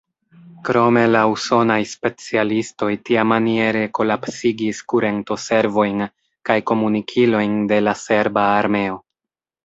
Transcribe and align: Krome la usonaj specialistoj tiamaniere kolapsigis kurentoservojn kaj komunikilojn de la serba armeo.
Krome 0.67 1.01
la 1.15 1.19
usonaj 1.31 1.75
specialistoj 1.89 2.87
tiamaniere 3.09 3.83
kolapsigis 3.97 4.79
kurentoservojn 4.93 6.01
kaj 6.51 6.55
komunikilojn 6.71 7.53
de 7.73 7.79
la 7.89 7.95
serba 8.05 8.47
armeo. 8.55 8.97